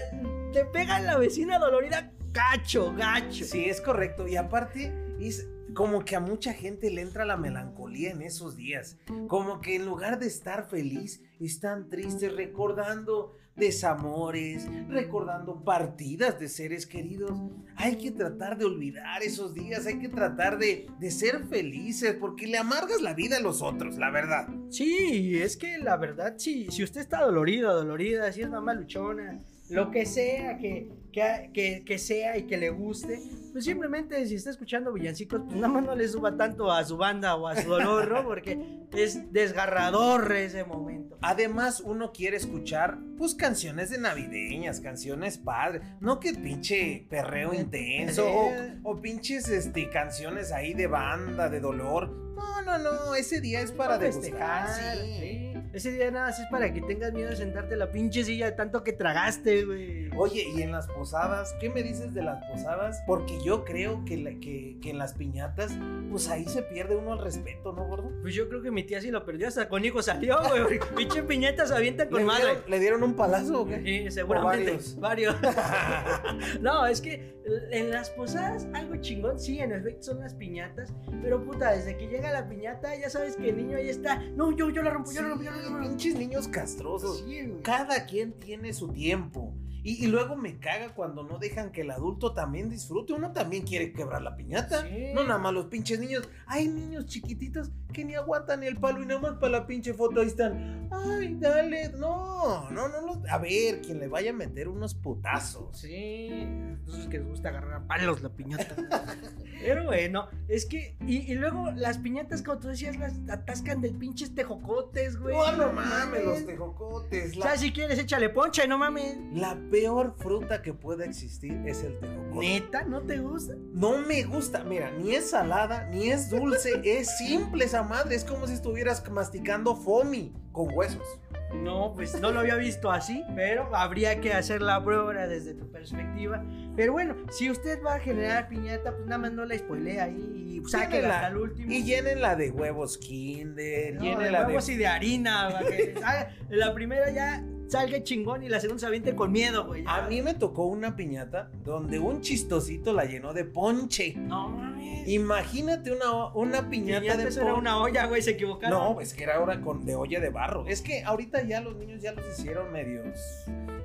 te 0.52 0.64
pega 0.66 0.98
en 0.98 1.06
la 1.06 1.16
vecina 1.18 1.58
dolorida 1.58 2.12
gacho, 2.32 2.92
gacho. 2.94 3.44
Sí, 3.44 3.64
es 3.64 3.80
correcto. 3.80 4.28
Y 4.28 4.36
aparte, 4.36 4.92
es 5.20 5.48
como 5.74 6.04
que 6.04 6.16
a 6.16 6.20
mucha 6.20 6.52
gente 6.52 6.90
le 6.90 7.02
entra 7.02 7.24
la 7.24 7.36
melancolía 7.36 8.10
en 8.10 8.22
esos 8.22 8.56
días. 8.56 8.98
Como 9.28 9.60
que 9.60 9.76
en 9.76 9.84
lugar 9.84 10.18
de 10.18 10.26
estar 10.26 10.68
feliz, 10.68 11.22
están 11.40 11.88
tristes 11.88 12.34
recordando 12.34 13.36
desamores, 13.56 14.68
recordando 14.88 15.64
partidas 15.64 16.38
de 16.38 16.48
seres 16.48 16.86
queridos. 16.86 17.32
Hay 17.76 17.96
que 17.96 18.10
tratar 18.10 18.58
de 18.58 18.66
olvidar 18.66 19.22
esos 19.22 19.54
días, 19.54 19.86
hay 19.86 19.98
que 19.98 20.08
tratar 20.08 20.58
de, 20.58 20.86
de 20.98 21.10
ser 21.10 21.46
felices, 21.48 22.16
porque 22.18 22.46
le 22.46 22.58
amargas 22.58 23.02
la 23.02 23.14
vida 23.14 23.38
a 23.38 23.40
los 23.40 23.62
otros, 23.62 23.96
la 23.96 24.10
verdad. 24.10 24.48
Sí, 24.70 25.38
es 25.40 25.56
que 25.56 25.78
la 25.78 25.96
verdad, 25.96 26.34
sí, 26.36 26.68
si 26.70 26.82
usted 26.82 27.00
está 27.00 27.22
dolorido, 27.22 27.74
dolorida, 27.74 28.30
si 28.32 28.42
es 28.42 28.50
mamá 28.50 28.74
luchona, 28.74 29.38
lo 29.70 29.90
que 29.90 30.06
sea 30.06 30.58
que, 30.58 30.88
que, 31.12 31.50
que- 31.52 31.82
que 31.84 31.98
sea 31.98 32.36
y 32.36 32.42
que 32.44 32.56
le 32.56 32.70
guste, 32.70 33.20
pues 33.52 33.64
simplemente 33.64 34.24
si 34.26 34.34
está 34.34 34.50
escuchando 34.50 34.92
villancicos, 34.92 35.40
pues 35.44 35.56
nada 35.56 35.68
más 35.68 35.84
no 35.84 35.94
le 35.96 36.06
suba 36.08 36.36
tanto 36.36 36.70
a 36.70 36.84
su 36.84 36.96
banda 36.96 37.34
o 37.36 37.48
a 37.48 37.56
su 37.56 37.68
dolor, 37.68 38.08
¿no? 38.10 38.22
Porque 38.24 38.58
es 38.92 39.32
desgarrador 39.32 40.30
ese 40.32 40.64
momento. 40.64 41.18
Además, 41.22 41.80
uno 41.80 42.12
quiere 42.12 42.36
escuchar, 42.36 42.98
pues, 43.16 43.34
canciones 43.34 43.88
de 43.90 43.98
navideñas, 43.98 44.80
canciones 44.80 45.38
padres. 45.38 45.82
No 46.00 46.20
que 46.20 46.34
pinche 46.34 47.06
perreo 47.08 47.54
intenso 47.54 48.30
o, 48.30 48.50
o 48.84 49.00
pinches 49.00 49.48
este, 49.48 49.88
canciones 49.90 50.52
ahí 50.52 50.74
de 50.74 50.86
banda, 50.86 51.48
de 51.48 51.60
dolor. 51.60 52.10
No, 52.36 52.60
no, 52.62 52.78
no, 52.78 53.14
ese 53.14 53.40
día 53.40 53.62
es 53.62 53.72
para 53.72 53.96
degustar. 53.98 54.68
sí. 54.68 55.16
sí. 55.18 55.45
Ese 55.76 55.92
día 55.92 56.10
nada 56.10 56.28
más 56.28 56.38
es 56.40 56.46
para 56.50 56.72
que 56.72 56.80
tengas 56.80 57.12
miedo 57.12 57.28
de 57.28 57.36
sentarte 57.36 57.74
en 57.74 57.80
la 57.80 57.90
pinche 57.92 58.24
silla 58.24 58.46
de 58.46 58.52
tanto 58.52 58.82
que 58.82 58.94
tragaste, 58.94 59.66
güey. 59.66 60.08
Oye, 60.16 60.44
y 60.56 60.62
en 60.62 60.72
las 60.72 60.86
posadas, 60.86 61.54
¿qué 61.60 61.68
me 61.68 61.82
dices 61.82 62.14
de 62.14 62.22
las 62.22 62.42
posadas? 62.50 63.02
Porque 63.06 63.38
yo 63.44 63.62
creo 63.66 64.02
que, 64.06 64.16
la- 64.16 64.30
que, 64.40 64.78
que 64.80 64.88
en 64.88 64.96
las 64.96 65.12
piñatas, 65.12 65.72
pues 66.10 66.30
ahí 66.30 66.46
se 66.46 66.62
pierde 66.62 66.96
uno 66.96 67.12
el 67.12 67.18
respeto, 67.18 67.74
¿no, 67.74 67.86
gordo? 67.86 68.10
Pues 68.22 68.34
yo 68.34 68.48
creo 68.48 68.62
que 68.62 68.70
mi 68.70 68.84
tía 68.84 69.02
sí 69.02 69.10
lo 69.10 69.26
perdió, 69.26 69.48
hasta 69.48 69.68
con 69.68 69.84
hijo 69.84 70.00
salió, 70.02 70.38
güey. 70.48 70.80
Pinche 70.96 71.22
piñata 71.24 71.66
se 71.66 71.74
avienta 71.74 72.08
con 72.08 72.20
¿Le 72.20 72.24
madre. 72.24 72.44
dieron, 72.46 72.62
¿Le 72.70 72.80
dieron 72.80 73.02
un 73.02 73.14
palazo 73.14 73.60
o 73.60 73.66
qué? 73.68 73.82
Sí, 73.84 74.10
seguramente. 74.10 74.70
varios. 74.70 74.98
Varios. 74.98 75.36
no, 76.62 76.86
es 76.86 77.02
que 77.02 77.36
en 77.70 77.90
las 77.90 78.08
posadas 78.10 78.66
algo 78.72 78.96
chingón, 78.96 79.38
sí, 79.38 79.58
en 79.60 79.72
efecto 79.72 80.04
son 80.04 80.20
las 80.20 80.32
piñatas, 80.34 80.92
pero 81.22 81.44
puta, 81.44 81.72
desde 81.72 81.96
que 81.98 82.08
llega 82.08 82.32
la 82.32 82.48
piñata 82.48 82.96
ya 82.96 83.10
sabes 83.10 83.36
que 83.36 83.50
el 83.50 83.56
niño 83.58 83.76
ahí 83.76 83.88
está. 83.90 84.16
No, 84.34 84.56
yo, 84.56 84.70
yo 84.70 84.82
la 84.82 84.90
rompo, 84.90 85.12
yo 85.12 85.20
la 85.22 85.28
rompo, 85.28 85.44
yo 85.44 85.50
la 85.50 85.56
rompo. 85.58 85.65
Pinches 85.68 86.14
niños 86.16 86.48
castrosos. 86.48 87.24
Sí. 87.26 87.52
Cada 87.62 88.06
quien 88.06 88.32
tiene 88.32 88.72
su 88.72 88.88
tiempo. 88.88 89.54
Y, 89.82 90.02
y 90.04 90.08
luego 90.08 90.34
me 90.34 90.58
caga 90.58 90.94
cuando 90.96 91.22
no 91.22 91.38
dejan 91.38 91.70
que 91.70 91.82
el 91.82 91.92
adulto 91.92 92.32
también 92.34 92.68
disfrute. 92.68 93.12
Uno 93.12 93.30
también 93.32 93.62
quiere 93.64 93.92
quebrar 93.92 94.20
la 94.20 94.34
piñata. 94.34 94.82
Sí. 94.82 95.12
No 95.14 95.22
nada 95.22 95.38
más 95.38 95.52
los 95.52 95.66
pinches 95.66 96.00
niños. 96.00 96.28
Hay 96.48 96.66
niños 96.66 97.06
chiquititos 97.06 97.70
que 97.92 98.04
ni 98.04 98.16
aguantan 98.16 98.64
el 98.64 98.78
palo 98.78 99.00
y 99.00 99.06
nada 99.06 99.20
más 99.20 99.34
para 99.34 99.52
la 99.60 99.66
pinche 99.68 99.94
foto 99.94 100.20
ahí 100.20 100.26
están. 100.26 100.88
Ay, 100.90 101.36
dale. 101.38 101.90
No, 101.90 102.68
no, 102.70 102.88
no. 102.88 103.00
los- 103.06 103.18
A 103.30 103.38
ver, 103.38 103.80
quien 103.80 104.00
le 104.00 104.08
vaya 104.08 104.30
a 104.30 104.34
meter 104.34 104.66
unos 104.66 104.96
putazos. 104.96 105.78
Sí, 105.78 106.26
entonces 106.30 107.06
que 107.06 107.18
les 107.18 107.28
gusta 107.28 107.50
agarrar 107.50 107.74
a 107.74 107.86
palos 107.86 108.22
la 108.22 108.30
piñata. 108.30 108.74
Pero 109.60 109.84
bueno, 109.84 110.28
es 110.48 110.66
que. 110.66 110.96
Y, 111.06 111.30
y 111.30 111.34
luego 111.36 111.70
las 111.70 111.98
piñatas, 111.98 112.42
como 112.42 112.58
tú 112.58 112.66
decías, 112.68 112.96
las 112.98 113.14
atascan 113.30 113.80
de 113.80 113.90
pinches 113.92 114.34
tejocotes, 114.34 115.16
güey. 115.18 115.34
No, 115.34 115.52
no 115.56 115.72
mames, 115.72 116.24
los 116.24 116.46
tejocotes. 116.46 117.36
O 117.36 117.40
La, 117.40 117.46
sea, 117.46 117.56
si 117.58 117.72
quieres, 117.72 117.98
échale 117.98 118.28
ponche, 118.30 118.66
no 118.68 118.78
mames. 118.78 119.16
la 119.32 119.58
peor 119.70 120.14
fruta 120.18 120.62
que 120.62 120.72
pueda 120.74 121.04
existir 121.04 121.60
es 121.66 121.82
el 121.82 121.98
tejocote. 121.98 122.46
Neta, 122.46 122.84
¿no 122.84 123.02
te 123.02 123.18
gusta? 123.18 123.54
No 123.72 123.98
me 123.98 124.22
gusta, 124.24 124.64
mira, 124.64 124.90
ni 124.92 125.14
es 125.14 125.30
salada, 125.30 125.88
ni 125.90 126.10
es 126.10 126.30
dulce, 126.30 126.80
es 126.84 127.16
simple 127.18 127.64
esa 127.64 127.82
madre, 127.82 128.14
es 128.14 128.24
como 128.24 128.46
si 128.46 128.54
estuvieras 128.54 129.08
masticando 129.10 129.76
foamy 129.76 130.34
con 130.52 130.68
huesos. 130.74 131.06
No, 131.54 131.92
pues 131.94 132.20
no 132.20 132.30
lo 132.32 132.40
había 132.40 132.56
visto 132.56 132.90
así, 132.90 133.24
pero 133.34 133.74
habría 133.74 134.20
que 134.20 134.32
hacer 134.32 134.62
la 134.62 134.82
prueba 134.82 135.26
desde 135.26 135.54
tu 135.54 135.70
perspectiva. 135.70 136.44
Pero 136.76 136.92
bueno, 136.92 137.14
si 137.30 137.50
usted 137.50 137.78
va 137.84 137.94
a 137.94 137.98
generar 138.00 138.48
piñata, 138.48 138.92
pues 138.94 139.06
nada 139.06 139.18
más 139.18 139.32
no 139.32 139.44
la 139.44 139.56
spoilea 139.56 140.04
ahí 140.04 140.60
y 140.64 140.68
sáquela 140.68 141.14
hasta 141.14 141.28
el 141.28 141.36
último. 141.36 141.72
Y 141.72 141.84
llénenla 141.84 142.36
de 142.36 142.50
huevos 142.50 142.98
Kinder, 142.98 143.94
No, 143.94 144.02
llénenla 144.02 144.40
de... 144.40 144.46
huevos 144.46 144.68
y 144.68 144.76
de 144.76 144.86
harina. 144.86 145.48
para 145.52 145.66
que 145.70 145.94
la 146.50 146.74
primera 146.74 147.10
ya 147.10 147.42
salga 147.68 148.02
chingón 148.02 148.42
y 148.42 148.48
la 148.48 148.60
segunda 148.60 148.80
se 148.80 148.86
aviente 148.86 149.14
con 149.14 149.32
miedo, 149.32 149.66
güey. 149.66 149.84
A 149.86 150.02
mí 150.08 150.22
me 150.22 150.34
tocó 150.34 150.64
una 150.66 150.96
piñata 150.96 151.50
donde 151.64 151.98
un 151.98 152.20
chistosito 152.20 152.92
la 152.92 153.04
llenó 153.04 153.32
de 153.32 153.44
ponche. 153.44 154.14
No 154.16 154.48
mames. 154.48 155.08
Imagínate 155.08 155.92
una, 155.92 156.26
una 156.34 156.68
piñata, 156.68 157.00
Piñata, 157.00 157.22
de 157.22 157.28
eso 157.28 157.40
era 157.40 157.50
ponche. 157.50 157.60
una 157.60 157.78
olla, 157.80 158.06
güey, 158.06 158.22
se 158.22 158.32
equivocaron. 158.32 158.78
No, 158.94 159.00
es 159.00 159.14
que 159.14 159.24
era 159.24 159.36
ahora 159.36 159.60
con 159.60 159.84
de 159.84 159.94
olla 159.94 160.20
de 160.20 160.30
barro. 160.30 160.64
Es 160.66 160.82
que 160.82 161.02
ahorita 161.02 161.42
ya 161.42 161.60
los 161.60 161.76
niños 161.76 162.00
ya 162.02 162.12
los 162.12 162.24
hicieron 162.38 162.72
medios, 162.72 163.18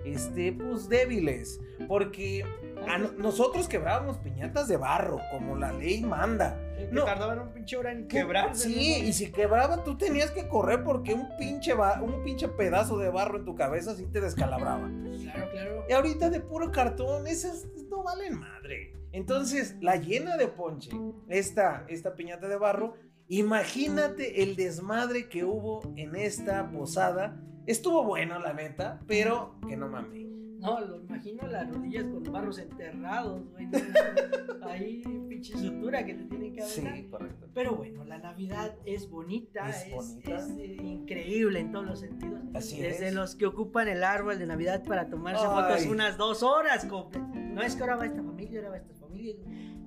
este, 0.05 0.53
pues 0.53 0.89
débiles. 0.89 1.59
Porque 1.87 2.45
a 2.87 2.97
no- 2.97 3.11
nosotros 3.13 3.67
quebrábamos 3.67 4.17
piñatas 4.17 4.67
de 4.67 4.77
barro, 4.77 5.19
como 5.31 5.55
la 5.55 5.71
ley 5.73 6.01
manda. 6.01 6.57
Que 6.77 6.87
no. 6.91 7.03
tardaban 7.05 7.39
un 7.39 7.53
pinche 7.53 7.77
hora 7.77 7.91
en 7.91 8.07
quebrarse. 8.07 8.69
Sí, 8.69 8.97
¿no? 9.01 9.07
y 9.07 9.13
si 9.13 9.31
quebraba, 9.31 9.83
tú 9.83 9.97
tenías 9.97 10.31
que 10.31 10.47
correr 10.47 10.83
porque 10.83 11.13
un 11.13 11.27
pinche, 11.37 11.73
un 11.73 12.23
pinche 12.23 12.47
pedazo 12.47 12.97
de 12.97 13.09
barro 13.09 13.37
en 13.37 13.45
tu 13.45 13.55
cabeza 13.55 13.95
sí 13.95 14.05
te 14.07 14.19
descalabraba. 14.21 14.89
Claro, 15.21 15.51
claro. 15.51 15.83
Y 15.87 15.93
ahorita 15.93 16.29
de 16.29 16.39
puro 16.39 16.71
cartón, 16.71 17.27
esas 17.27 17.67
no 17.89 18.03
valen 18.03 18.39
madre. 18.39 18.93
Entonces, 19.13 19.75
la 19.81 19.97
llena 19.97 20.37
de 20.37 20.47
ponche, 20.47 20.89
esta, 21.27 21.85
esta 21.89 22.15
piñata 22.15 22.47
de 22.47 22.55
barro, 22.57 22.95
imagínate 23.27 24.41
el 24.43 24.55
desmadre 24.55 25.27
que 25.29 25.43
hubo 25.43 25.81
en 25.97 26.15
esta 26.15 26.69
posada. 26.71 27.37
Estuvo 27.65 28.03
bueno, 28.03 28.39
la 28.39 28.53
neta, 28.53 29.01
pero 29.07 29.55
que 29.67 29.77
no 29.77 29.87
mames. 29.87 30.25
No, 30.61 30.79
lo 30.79 31.01
imagino 31.01 31.47
las 31.47 31.69
rodillas 31.69 32.05
con 32.05 32.23
barros 32.31 32.59
enterrados, 32.59 33.43
güey. 33.51 33.67
Ahí, 34.63 35.01
pinche 35.27 35.57
sutura 35.57 36.05
que 36.05 36.13
te 36.13 36.23
tienen 36.25 36.53
que 36.53 36.61
Sí, 36.61 36.81
aventar. 36.81 37.09
correcto. 37.09 37.47
Pero 37.53 37.75
bueno, 37.75 38.03
la 38.05 38.19
Navidad 38.19 38.75
es 38.85 39.09
bonita, 39.09 39.67
Es 39.69 39.87
es, 39.87 39.91
bonita. 39.93 40.35
es, 40.35 40.49
eh, 40.57 40.77
increíble 40.83 41.59
en 41.59 41.71
todos 41.71 41.85
los 41.85 41.99
sentidos. 41.99 42.39
Así 42.53 42.79
Desde 42.79 43.07
es. 43.09 43.13
los 43.13 43.35
que 43.35 43.47
ocupan 43.47 43.87
el 43.87 44.03
árbol 44.03 44.37
de 44.37 44.45
Navidad 44.45 44.83
para 44.83 45.07
tomarse 45.09 45.43
Ay. 45.47 45.49
fotos 45.51 45.85
unas 45.87 46.17
dos 46.17 46.43
horas 46.43 46.85
completas. 46.85 47.29
No 47.35 47.61
es 47.61 47.75
que 47.75 47.81
ahora 47.81 47.95
va 47.95 48.05
esta 48.05 48.23
familia, 48.23 48.59
ahora 48.59 48.69
va 48.69 48.77
esta 48.77 48.93
familia. 48.93 49.35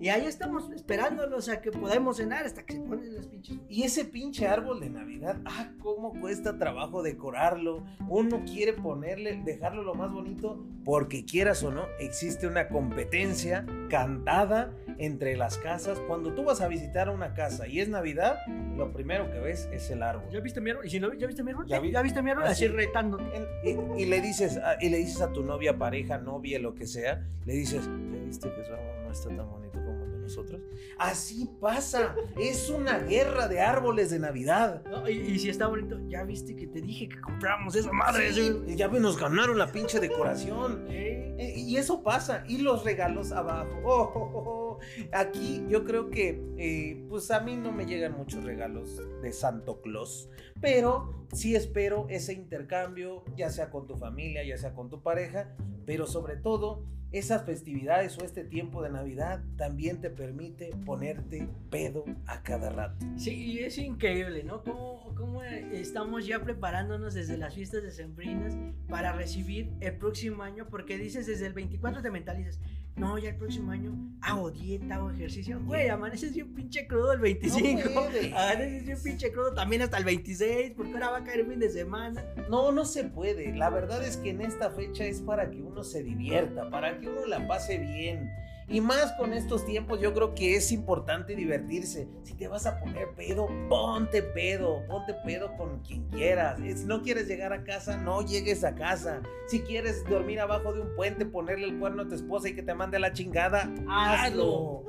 Y 0.05 0.11
ahí 0.11 0.27
estamos 0.27 0.71
esperándolos 0.71 1.49
a 1.49 1.63
que 1.63 1.71
podamos 1.73 2.19
cenar 2.19 2.45
hasta 2.45 2.67
que 2.67 2.75
se 2.75 2.81
ponen 2.83 3.15
las 3.15 3.27
pinches. 3.27 3.57
Y 3.71 3.85
ese 3.85 4.05
pinche 4.05 4.47
árbol 4.47 4.81
de 4.81 4.91
Navidad, 4.91 5.39
ah, 5.47 5.71
cómo 5.81 6.21
cuesta 6.21 6.59
trabajo 6.59 7.03
decorarlo. 7.03 7.83
Uno 8.11 8.43
quiere 8.45 8.75
ponerle, 8.75 9.41
dejarlo 9.47 9.83
lo 9.83 9.95
más 9.95 10.13
bonito, 10.13 10.63
porque 10.85 11.25
quieras 11.25 11.63
o 11.63 11.71
no, 11.73 11.87
existe 11.99 12.47
una 12.47 12.69
competencia 12.69 13.65
cantada 13.89 14.75
entre 14.99 15.39
las 15.39 15.57
casas. 15.57 15.99
Cuando 16.01 16.35
tú 16.35 16.45
vas 16.45 16.61
a 16.61 16.69
visitar 16.69 17.09
una 17.09 17.33
casa 17.33 17.67
y 17.67 17.81
es 17.81 17.89
Navidad, 17.89 18.37
lo 18.77 18.93
primero 18.93 19.31
que 19.33 19.39
ves 19.39 19.71
es 19.73 19.89
el 19.91 20.03
árbol. 20.03 20.29
¿Ya 20.31 20.41
viste 20.41 20.61
mi 20.61 20.69
árbol? 20.69 20.85
¿Y 20.85 20.91
si 20.91 21.01
no, 21.01 21.15
¿Ya 21.15 21.27
viste 21.27 21.43
mi 21.43 21.53
árbol? 21.53 21.67
Ya 21.67 21.81
vi- 21.81 21.93
¿Ya 21.93 22.03
viste 22.03 22.21
mi 22.21 22.31
árbol? 22.31 22.45
Ah, 22.47 22.51
Así 22.51 22.67
sí. 22.67 22.69
retando. 22.69 23.19
Y, 23.65 24.03
y 24.03 24.05
le 24.05 24.21
dices 24.21 24.59
a, 24.59 24.77
y 24.83 24.91
le 24.91 24.99
dices 24.99 25.23
a 25.23 25.33
tu 25.33 25.43
novia, 25.43 25.79
pareja, 25.79 26.19
novia, 26.19 26.59
lo 26.59 26.75
que 26.75 26.87
sea, 26.87 27.27
le 27.47 27.55
dices, 27.55 27.87
¿ya 27.87 28.25
viste 28.27 28.53
que 28.53 28.65
su 28.67 28.73
árbol 28.75 29.05
no 29.07 29.11
está 29.11 29.29
tan 29.31 29.49
bonito 29.49 29.79
nosotros? 30.25 30.61
Así 30.99 31.49
pasa, 31.61 32.16
es 32.37 32.69
una 32.71 32.99
guerra 32.99 33.49
de 33.49 33.61
árboles 33.61 34.11
de 34.11 34.19
Navidad. 34.19 34.83
No, 34.90 35.09
y, 35.09 35.12
y 35.19 35.38
si 35.38 35.49
está 35.49 35.66
bonito, 35.69 35.99
ya 36.09 36.25
viste 36.25 36.57
que 36.57 36.66
te 36.66 36.81
dije 36.81 37.09
que 37.09 37.21
compramos 37.21 37.75
esa 37.76 37.93
madre. 37.93 38.33
Sí, 38.33 38.52
ya 38.76 38.88
nos 38.88 39.19
ganaron 39.19 39.59
la 39.59 39.71
pinche 39.71 40.00
decoración. 40.00 40.87
Eh, 40.88 41.35
Eh, 41.38 41.54
Y 41.57 41.76
eso 41.76 42.02
pasa. 42.02 42.45
Y 42.49 42.59
los 42.59 42.85
regalos 42.85 43.33
abajo. 43.33 43.81
Oh, 43.85 44.12
oh, 44.14 44.31
oh, 44.35 44.43
oh. 44.47 44.78
Aquí 45.12 45.64
yo 45.69 45.85
creo 45.85 46.11
que, 46.11 46.40
eh, 46.59 47.04
pues 47.09 47.31
a 47.31 47.40
mí 47.40 47.57
no 47.57 47.73
me 47.73 47.87
llegan 47.87 48.16
muchos 48.16 48.45
regalos 48.45 49.00
de 49.23 49.33
Santo 49.33 49.81
Claus. 49.81 50.28
Pero 50.61 51.26
sí 51.33 51.54
espero 51.57 52.07
ese 52.09 52.33
intercambio, 52.33 53.25
ya 53.37 53.50
sea 53.50 53.71
con 53.71 53.87
tu 53.87 53.97
familia, 53.97 54.45
ya 54.45 54.57
sea 54.59 54.75
con 54.75 54.88
tu 54.90 55.02
pareja. 55.02 55.54
Pero 55.87 56.07
sobre 56.07 56.37
todo, 56.37 56.85
esas 57.14 57.44
festividades 57.44 58.18
o 58.18 58.25
este 58.25 58.42
tiempo 58.42 58.83
de 58.83 58.90
Navidad 58.90 59.40
también 59.56 60.00
te 60.00 60.11
permite 60.11 60.75
ponerte 60.85 61.49
pedo 61.71 62.04
a 62.26 62.42
cada 62.42 62.71
rato. 62.71 63.06
Sí, 63.16 63.52
y 63.52 63.59
es 63.61 63.78
increíble, 63.78 64.42
¿no? 64.42 64.64
Cómo, 64.64 65.14
cómo 65.14 65.42
estamos 65.44 66.26
ya 66.26 66.42
preparándonos 66.42 67.14
desde 67.14 67.38
las 67.38 67.54
fiestas 67.54 67.85
decembrinas 67.85 68.56
para 68.88 69.12
recibir 69.12 69.71
el 69.80 69.97
próximo 69.97 70.42
año, 70.42 70.66
porque 70.68 70.99
dices 70.99 71.26
desde 71.28 71.47
el 71.47 71.52
24 71.52 72.02
te 72.02 72.11
mentalizas, 72.11 72.59
no, 72.97 73.19
ya 73.19 73.31
el 73.31 73.37
próximo 73.37 73.73
año 73.73 73.93
hago 74.21 74.53
dieta, 74.53 74.95
hago 74.95 75.11
ejercicio. 75.11 75.61
Güey, 75.65 75.89
amaneces 75.89 76.33
bien 76.33 76.55
pinche 76.55 76.87
crudo 76.87 77.13
el 77.13 77.19
25. 77.19 77.91
No 77.91 78.01
amaneces 78.39 78.85
bien 78.85 79.03
pinche 79.03 79.33
crudo 79.33 79.53
también 79.53 79.83
hasta 79.83 79.99
el 79.99 80.05
26, 80.05 80.75
porque 80.77 80.93
ahora 80.93 81.11
va 81.11 81.17
a 81.19 81.25
caer 81.25 81.45
fin 81.47 81.59
de 81.59 81.71
semana. 81.71 82.25
No, 82.49 82.71
no 82.71 82.85
se 82.85 83.05
puede. 83.05 83.55
La 83.57 83.69
verdad 83.69 84.05
es 84.05 84.17
que 84.17 84.31
en 84.31 84.43
esta 84.43 84.71
fecha 84.71 85.05
es 85.05 85.21
para 85.21 85.51
que 85.51 85.61
uno 85.61 85.83
se 85.83 86.05
divierta, 86.05 86.71
para 86.71 87.01
que 87.01 87.09
uno 87.09 87.27
la 87.27 87.47
pase 87.49 87.79
bien. 87.79 88.31
Y 88.68 88.80
más 88.80 89.12
con 89.12 89.33
estos 89.33 89.66
tiempos, 89.66 90.00
yo 90.00 90.14
creo 90.14 90.35
que 90.35 90.56
es 90.56 90.73
importante 90.73 91.37
divertirse. 91.37 92.09
Si 92.23 92.35
te 92.35 92.49
vas 92.49 92.66
a 92.66 92.80
poner 92.80 93.09
pedo, 93.14 93.47
ponte 93.68 94.23
pedo, 94.23 94.83
ponte 94.87 95.14
pedo 95.25 95.54
con 95.56 95.80
quien 95.80 96.09
quieras. 96.09 96.59
Eh, 96.61 96.75
Si 96.76 96.85
no 96.87 97.02
quieres 97.02 97.28
llegar 97.28 97.52
a 97.52 97.62
casa, 97.62 97.97
no 97.99 98.23
llegues 98.23 98.64
a 98.64 98.75
casa. 98.75 99.21
Si 99.49 99.61
quieres 99.61 100.02
dormir 100.09 100.40
abajo 100.40 100.73
de 100.73 100.80
un 100.80 100.94
puente, 100.97 101.26
ponerle 101.26 101.66
el 101.66 101.78
cuerno 101.78 102.02
a 102.02 102.09
tu 102.09 102.14
esposa 102.14 102.49
y 102.49 102.54
que 102.54 102.62
te 102.62 102.75
mande 102.75 102.99
la 102.99 103.12
chingada, 103.12 103.71
hazlo. 103.88 104.83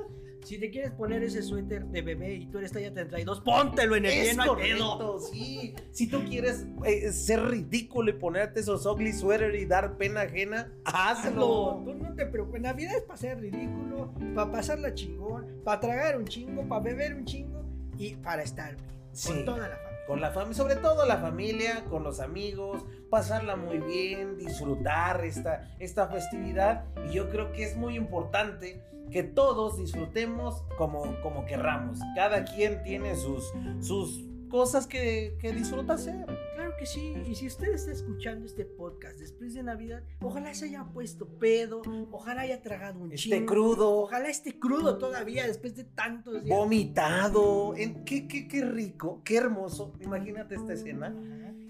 Si 0.46 0.58
te 0.58 0.70
quieres 0.70 0.92
poner 0.92 1.24
ese 1.24 1.42
suéter 1.42 1.86
de 1.86 2.02
bebé 2.02 2.34
y 2.34 2.46
tú 2.46 2.58
eres 2.58 2.70
talla 2.70 2.94
32, 2.94 3.40
póntelo 3.40 3.96
en 3.96 4.04
el 4.06 4.12
Es 4.12 4.36
no 4.36 4.44
hay 4.44 4.48
pedo. 4.50 4.96
correcto, 4.96 5.18
sí. 5.18 5.74
Si 5.90 6.06
tú 6.06 6.22
quieres 6.22 6.64
eh, 6.84 7.10
ser 7.10 7.42
ridículo 7.42 8.10
y 8.10 8.12
ponerte 8.12 8.60
esos 8.60 8.86
ugly 8.86 9.12
sweater 9.12 9.56
y 9.56 9.66
dar 9.66 9.96
pena 9.96 10.20
ajena, 10.20 10.72
hazlo. 10.84 11.80
Hazlo. 11.80 11.82
Tú 11.84 11.94
no 11.94 12.14
te 12.14 12.26
preocupes. 12.26 12.60
Navidad 12.60 12.94
es 12.96 13.02
para 13.02 13.16
ser 13.16 13.40
ridículo, 13.40 14.14
para 14.36 14.52
pasarla 14.52 14.94
chingón, 14.94 15.62
para 15.64 15.80
tragar 15.80 16.16
un 16.16 16.26
chingo, 16.26 16.62
para 16.68 16.80
beber 16.80 17.16
un 17.16 17.24
chingo 17.24 17.64
y 17.98 18.14
para 18.14 18.44
estar 18.44 18.76
bien. 18.76 19.00
Sí. 19.10 19.32
Con 19.32 19.46
toda 19.46 19.68
la 19.68 19.76
familia. 19.76 20.06
Con 20.06 20.20
la 20.20 20.30
familia, 20.30 20.54
sobre 20.54 20.76
todo 20.76 21.06
la 21.06 21.16
familia, 21.16 21.84
con 21.90 22.04
los 22.04 22.20
amigos, 22.20 22.84
pasarla 23.10 23.56
muy 23.56 23.78
bien, 23.78 24.38
disfrutar 24.38 25.24
esta, 25.24 25.74
esta 25.80 26.06
festividad. 26.06 26.84
Y 27.10 27.14
yo 27.14 27.30
creo 27.30 27.50
que 27.50 27.64
es 27.64 27.76
muy 27.76 27.96
importante 27.96 28.80
que 29.10 29.22
todos 29.22 29.78
disfrutemos 29.78 30.62
como, 30.76 31.02
como 31.22 31.44
querramos. 31.46 31.98
Cada 32.14 32.44
quien 32.44 32.82
tiene 32.82 33.14
sus, 33.16 33.52
sus 33.80 34.24
cosas 34.48 34.86
que, 34.86 35.36
que 35.40 35.52
disfruta 35.52 35.94
hacer. 35.94 36.24
Claro 36.54 36.72
que 36.78 36.86
sí. 36.86 37.14
Y 37.26 37.34
si 37.34 37.46
usted 37.46 37.72
está 37.74 37.92
escuchando 37.92 38.46
este 38.46 38.64
podcast 38.64 39.18
después 39.18 39.54
de 39.54 39.62
Navidad, 39.62 40.02
ojalá 40.20 40.54
se 40.54 40.66
haya 40.66 40.84
puesto 40.84 41.26
pedo, 41.38 41.82
ojalá 42.10 42.42
haya 42.42 42.62
tragado 42.62 43.00
un 43.00 43.12
chingo. 43.12 43.46
crudo, 43.46 43.96
Ojalá 43.98 44.28
esté 44.28 44.58
crudo 44.58 44.98
todavía 44.98 45.46
después 45.46 45.74
de 45.76 45.84
tantos 45.84 46.44
días. 46.44 46.56
vomitado. 46.56 47.74
En, 47.76 48.04
qué, 48.04 48.26
qué, 48.28 48.46
qué 48.48 48.64
rico, 48.64 49.20
qué 49.24 49.36
hermoso. 49.36 49.92
Imagínate 50.00 50.54
esta 50.54 50.72
escena. 50.72 51.14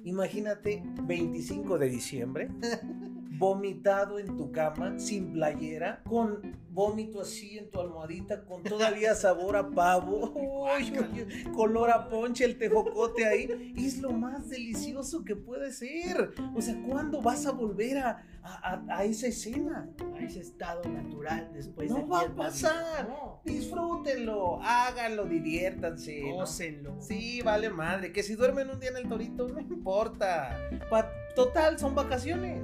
Imagínate 0.04 0.84
25 1.02 1.78
de 1.78 1.88
diciembre, 1.88 2.48
vomitado 3.38 4.18
en 4.18 4.36
tu 4.36 4.50
cama, 4.52 4.98
sin 4.98 5.32
playera, 5.32 6.02
con 6.08 6.56
vómito 6.70 7.20
así 7.22 7.58
en 7.58 7.70
tu 7.70 7.80
almohadita, 7.80 8.44
con 8.44 8.62
todavía 8.62 9.14
sabor 9.14 9.56
a 9.56 9.68
pavo, 9.70 10.32
Uy, 10.76 10.92
uy, 10.98 11.44
color 11.54 11.90
a 11.90 12.08
ponche, 12.08 12.44
el 12.44 12.58
tejocote 12.58 13.24
ahí. 13.26 13.74
Es 13.76 13.98
lo 13.98 14.12
más 14.12 14.48
delicioso 14.48 15.24
que 15.24 15.36
puede 15.36 15.72
ser. 15.72 16.32
O 16.54 16.60
sea, 16.60 16.80
¿cuándo 16.86 17.22
vas 17.22 17.46
a 17.46 17.52
volver 17.52 17.98
a, 17.98 18.22
a- 18.42 18.82
a- 18.88 19.04
esa 19.04 19.26
escena? 19.28 19.88
A 20.14 20.22
ese 20.22 20.40
estado 20.40 20.82
natural 20.88 21.50
después 21.54 21.90
No 21.90 21.96
de 21.98 22.04
va 22.04 22.20
a 22.20 22.24
10 22.24 22.36
Navidades. 22.36 22.62
pasar. 22.62 23.08
No. 23.08 23.40
Disfrútenlo, 23.44 24.60
háganlo, 24.62 25.24
diviértanse. 25.26 26.20
¿no? 26.28 26.34
Gócenlo. 26.36 26.96
Sí, 27.00 27.40
vale 27.42 27.70
madre. 27.70 28.12
Que 28.12 28.22
si 28.22 28.34
duermen 28.34 28.68
un 28.70 28.80
día 28.80 28.90
en 28.90 28.96
el 28.98 29.08
torito, 29.08 29.48
no 29.48 29.60
importa. 29.60 30.56
Pa- 30.90 31.10
total, 31.34 31.78
son 31.78 31.94
vacaciones. 31.94 32.60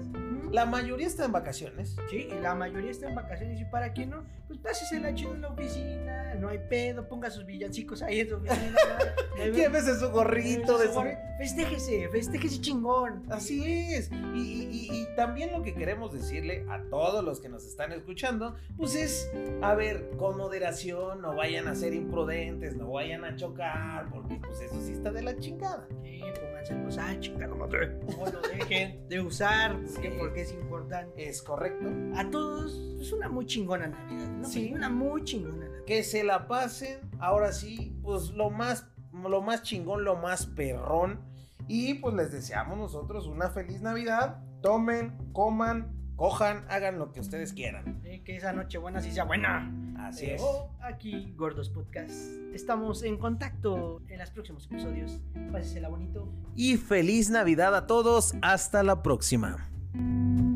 La 0.52 0.66
mayoría 0.66 1.06
está 1.06 1.24
en 1.24 1.32
vacaciones. 1.32 1.96
Sí, 2.10 2.28
y 2.30 2.40
la 2.40 2.54
mayoría 2.54 2.90
está 2.90 3.08
en 3.08 3.14
vacaciones 3.14 3.58
y 3.60 3.64
para 3.64 3.92
quien 3.92 4.10
no, 4.10 4.24
pues 4.46 4.58
pásesela 4.60 5.14
chido 5.14 5.34
en 5.34 5.40
la 5.40 5.48
oficina, 5.48 6.34
no 6.34 6.48
hay 6.48 6.58
pedo, 6.68 7.08
ponga 7.08 7.30
sus 7.30 7.46
villancicos 7.46 8.02
ahí 8.02 8.20
en 8.20 8.28
su 8.28 8.36
oficina. 8.36 8.76
Llévese 9.54 9.98
su 9.98 10.10
gorrito 10.10 10.76
de 10.78 10.88
su... 10.92 11.02
Festéjese, 11.38 12.08
festéjese 12.10 12.60
chingón. 12.60 13.24
Así 13.30 13.64
es. 13.94 14.10
Y, 14.34 14.38
y- 14.38 14.68
y- 14.70 15.02
y 15.02 15.16
también 15.16 15.50
lo 15.52 15.62
que 15.62 15.74
queremos 15.74 16.12
decirle 16.12 16.64
a 16.70 16.82
todos 16.90 17.24
los 17.24 17.40
que 17.40 17.48
nos 17.48 17.64
están 17.66 17.90
escuchando, 17.92 18.54
pues 18.76 18.94
es, 18.94 19.28
a 19.62 19.74
ver, 19.74 20.10
con 20.18 20.36
moderación, 20.36 21.20
no 21.22 21.34
vayan 21.34 21.66
a 21.66 21.74
ser 21.74 21.94
imprudentes, 21.94 22.76
no 22.76 22.90
vayan 22.92 23.24
a 23.24 23.34
chocar, 23.36 24.08
porque 24.10 24.36
pues 24.36 24.60
eso 24.60 24.80
sí 24.82 24.92
está 24.92 25.10
de 25.10 25.22
la 25.22 25.36
chingada. 25.38 25.88
Sí, 26.04 26.20
pónganse 26.40 27.00
ah, 27.00 27.16
chingada 27.18 27.54
madre. 27.54 27.96
No 28.18 28.26
lo 28.30 28.40
dejen 28.42 29.08
de 29.08 29.20
usar, 29.20 29.72
porque, 29.80 30.10
Sí. 30.10 30.16
porque 30.18 30.41
es 30.42 30.52
importante. 30.52 31.28
¿Es 31.28 31.42
correcto? 31.42 31.88
A 32.16 32.28
todos, 32.30 32.78
es 33.00 33.12
una 33.12 33.28
muy 33.28 33.46
chingona 33.46 33.88
Navidad, 33.88 34.28
¿no? 34.28 34.44
Sí. 34.44 34.72
Una 34.74 34.88
muy 34.88 35.24
chingona 35.24 35.56
Navidad. 35.56 35.84
Que 35.86 36.02
se 36.02 36.24
la 36.24 36.46
pasen, 36.46 37.00
ahora 37.18 37.52
sí, 37.52 37.96
pues 38.02 38.30
lo 38.30 38.50
más, 38.50 38.86
lo 39.12 39.40
más 39.42 39.62
chingón, 39.62 40.04
lo 40.04 40.16
más 40.16 40.46
perrón. 40.46 41.20
Y 41.68 41.94
pues 41.94 42.14
les 42.14 42.32
deseamos 42.32 42.76
nosotros 42.76 43.26
una 43.26 43.50
feliz 43.50 43.80
Navidad. 43.80 44.42
Tomen, 44.62 45.16
coman, 45.32 46.12
cojan, 46.16 46.64
hagan 46.68 46.98
lo 46.98 47.12
que 47.12 47.20
ustedes 47.20 47.52
quieran. 47.52 48.00
Eh, 48.04 48.22
que 48.24 48.36
esa 48.36 48.52
noche 48.52 48.78
buena 48.78 49.00
sí 49.00 49.12
sea 49.12 49.24
buena. 49.24 49.72
Así 49.98 50.26
es. 50.26 50.42
Pero 50.42 50.70
aquí, 50.80 51.32
Gordos 51.36 51.70
Podcast. 51.70 52.12
Estamos 52.52 53.02
en 53.02 53.16
contacto 53.16 54.02
en 54.08 54.18
los 54.18 54.30
próximos 54.30 54.66
episodios. 54.66 55.20
Pásesela 55.52 55.88
bonito. 55.88 56.28
Y 56.56 56.76
feliz 56.76 57.30
Navidad 57.30 57.74
a 57.74 57.86
todos. 57.86 58.34
Hasta 58.42 58.82
la 58.82 59.02
próxima. 59.02 59.71
thank 59.94 60.38
you 60.38 60.51